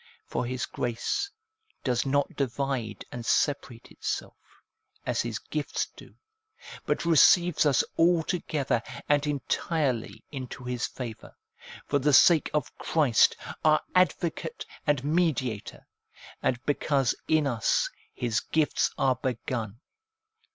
For 0.25 0.47
His 0.47 0.65
grace 0.65 1.29
does 1.83 2.07
not 2.07 2.35
divide 2.35 3.05
and 3.11 3.23
separate 3.23 3.91
itself, 3.91 4.33
as 5.05 5.21
His 5.21 5.37
gifts 5.37 5.85
do, 5.95 6.15
but 6.87 7.05
receives 7.05 7.67
us 7.67 7.83
altogether 7.99 8.81
and 9.07 9.27
entirely 9.27 10.23
into 10.31 10.63
His 10.63 10.87
favour, 10.87 11.35
for 11.85 11.99
the 11.99 12.13
sake 12.13 12.49
of 12.51 12.75
Christ, 12.79 13.37
our 13.63 13.83
Advocate 13.93 14.65
and 14.87 15.03
Mediator, 15.03 15.85
and 16.41 16.59
because 16.65 17.13
in 17.27 17.45
us 17.45 17.87
His 18.15 18.39
gifts 18.39 18.89
are 18.97 19.17
begun. 19.17 19.81